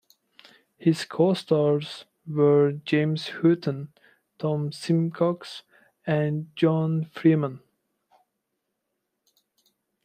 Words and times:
His 0.79 1.05
co-stars 1.05 2.05
were 2.25 2.71
James 2.71 3.27
Houghton, 3.29 3.93
Tom 4.39 4.71
Simcox, 4.71 5.61
and 6.07 6.49
Joan 6.55 7.05
Freeman. 7.05 7.59